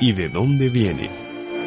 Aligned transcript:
¿Y 0.00 0.12
de 0.12 0.28
dónde 0.28 0.68
viene? 0.68 1.10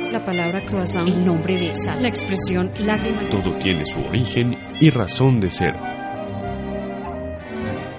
La 0.09 0.23
palabra 0.23 0.61
croissant, 0.61 1.05
el 1.05 1.25
nombre 1.25 1.59
de 1.59 1.73
sal, 1.73 2.01
la 2.01 2.07
expresión 2.07 2.71
lágrima. 2.79 3.27
Todo 3.29 3.57
tiene 3.57 3.85
su 3.85 3.99
origen 3.99 4.57
y 4.79 4.89
razón 4.89 5.41
de 5.41 5.49
ser. 5.49 5.75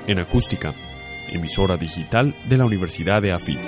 En 0.06 0.18
acústica, 0.18 0.72
emisora 1.30 1.76
digital 1.76 2.34
de 2.48 2.56
la 2.56 2.64
Universidad 2.64 3.20
de 3.20 3.32
AFIT. 3.32 3.58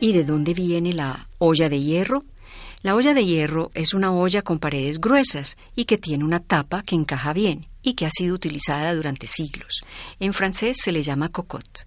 ¿Y 0.00 0.12
de 0.12 0.24
dónde 0.24 0.52
viene 0.52 0.92
la 0.92 1.28
olla 1.38 1.68
de 1.68 1.80
hierro? 1.80 2.24
La 2.82 2.96
olla 2.96 3.14
de 3.14 3.24
hierro 3.24 3.70
es 3.74 3.94
una 3.94 4.12
olla 4.12 4.42
con 4.42 4.58
paredes 4.58 5.00
gruesas 5.00 5.58
y 5.76 5.84
que 5.84 5.96
tiene 5.96 6.24
una 6.24 6.40
tapa 6.40 6.82
que 6.82 6.96
encaja 6.96 7.32
bien 7.32 7.68
y 7.82 7.94
que 7.94 8.06
ha 8.06 8.10
sido 8.10 8.34
utilizada 8.34 8.92
durante 8.94 9.28
siglos. 9.28 9.84
En 10.18 10.32
francés 10.32 10.78
se 10.82 10.90
le 10.90 11.02
llama 11.02 11.28
cocotte. 11.28 11.84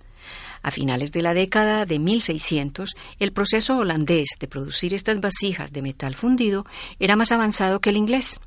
A 0.63 0.71
finales 0.71 1.11
de 1.11 1.21
la 1.21 1.33
década 1.33 1.85
de 1.85 1.99
1600, 1.99 2.95
el 3.19 3.33
proceso 3.33 3.77
holandés 3.77 4.29
de 4.39 4.47
producir 4.47 4.93
estas 4.93 5.19
vasijas 5.19 5.73
de 5.73 5.81
metal 5.81 6.15
fundido 6.15 6.65
era 6.99 7.17
más 7.17 7.33
avanzado 7.33 7.81
que 7.81 7.89
el 7.89 7.97
inglés. 7.97 8.39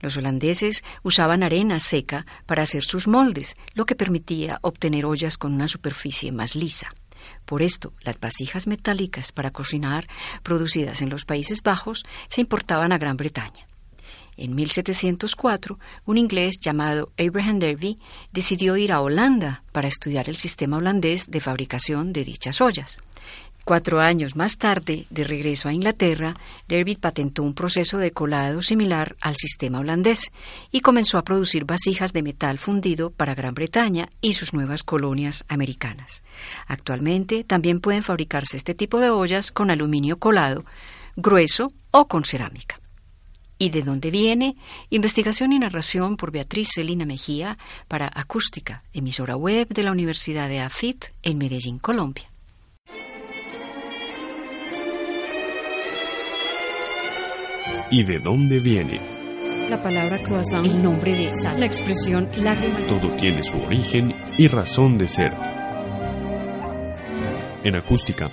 Los 0.00 0.16
holandeses 0.16 0.82
usaban 1.04 1.44
arena 1.44 1.78
seca 1.78 2.26
para 2.46 2.62
hacer 2.62 2.82
sus 2.82 3.06
moldes, 3.06 3.56
lo 3.74 3.86
que 3.86 3.94
permitía 3.94 4.58
obtener 4.62 5.06
ollas 5.06 5.38
con 5.38 5.54
una 5.54 5.68
superficie 5.68 6.32
más 6.32 6.56
lisa. 6.56 6.88
Por 7.44 7.62
esto, 7.62 7.92
las 8.00 8.18
vasijas 8.18 8.66
metálicas 8.66 9.30
para 9.30 9.52
cocinar 9.52 10.08
producidas 10.42 11.02
en 11.02 11.10
los 11.10 11.24
Países 11.24 11.62
Bajos 11.62 12.04
se 12.28 12.40
importaban 12.40 12.92
a 12.92 12.98
Gran 12.98 13.16
Bretaña. 13.16 13.69
En 14.40 14.54
1704, 14.54 15.78
un 16.06 16.16
inglés 16.16 16.58
llamado 16.60 17.12
Abraham 17.18 17.58
Derby 17.58 17.98
decidió 18.32 18.78
ir 18.78 18.90
a 18.90 19.02
Holanda 19.02 19.62
para 19.70 19.86
estudiar 19.86 20.30
el 20.30 20.36
sistema 20.36 20.78
holandés 20.78 21.30
de 21.30 21.40
fabricación 21.40 22.14
de 22.14 22.24
dichas 22.24 22.62
ollas. 22.62 22.98
Cuatro 23.66 24.00
años 24.00 24.36
más 24.36 24.56
tarde, 24.56 25.06
de 25.10 25.24
regreso 25.24 25.68
a 25.68 25.74
Inglaterra, 25.74 26.34
Derby 26.66 26.96
patentó 26.96 27.42
un 27.42 27.52
proceso 27.52 27.98
de 27.98 28.12
colado 28.12 28.62
similar 28.62 29.14
al 29.20 29.36
sistema 29.36 29.80
holandés 29.80 30.32
y 30.72 30.80
comenzó 30.80 31.18
a 31.18 31.24
producir 31.24 31.66
vasijas 31.66 32.14
de 32.14 32.22
metal 32.22 32.58
fundido 32.58 33.10
para 33.10 33.34
Gran 33.34 33.52
Bretaña 33.52 34.08
y 34.22 34.32
sus 34.32 34.54
nuevas 34.54 34.82
colonias 34.82 35.44
americanas. 35.48 36.24
Actualmente 36.66 37.44
también 37.44 37.80
pueden 37.80 38.02
fabricarse 38.02 38.56
este 38.56 38.74
tipo 38.74 39.00
de 39.00 39.10
ollas 39.10 39.52
con 39.52 39.70
aluminio 39.70 40.18
colado, 40.18 40.64
grueso 41.14 41.74
o 41.90 42.08
con 42.08 42.24
cerámica. 42.24 42.79
¿Y 43.62 43.68
de 43.68 43.82
dónde 43.82 44.10
viene? 44.10 44.56
Investigación 44.88 45.52
y 45.52 45.58
narración 45.58 46.16
por 46.16 46.32
Beatriz 46.32 46.70
Celina 46.74 47.04
Mejía 47.04 47.58
para 47.88 48.10
Acústica, 48.12 48.82
emisora 48.94 49.36
web 49.36 49.68
de 49.68 49.82
la 49.82 49.92
Universidad 49.92 50.48
de 50.48 50.60
AFIT 50.60 51.04
en 51.22 51.36
Medellín, 51.36 51.78
Colombia. 51.78 52.24
¿Y 57.90 58.02
de 58.02 58.18
dónde 58.18 58.60
viene? 58.60 58.98
La 59.68 59.82
palabra 59.82 60.16
croissant, 60.22 60.64
el 60.64 60.82
nombre 60.82 61.14
de 61.14 61.34
sal, 61.34 61.60
la 61.60 61.66
expresión 61.66 62.30
lágrima. 62.38 62.86
Todo 62.86 63.14
tiene 63.16 63.44
su 63.44 63.58
origen 63.58 64.14
y 64.38 64.48
razón 64.48 64.96
de 64.96 65.06
ser. 65.06 65.36
En 67.62 67.76
acústica, 67.76 68.30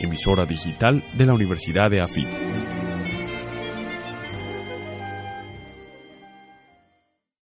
emisora 0.00 0.46
digital 0.46 1.02
de 1.12 1.26
la 1.26 1.34
Universidad 1.34 1.90
de 1.90 2.00
AFIT. 2.00 2.71